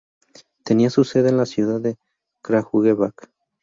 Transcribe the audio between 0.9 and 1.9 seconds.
sede en la ciudad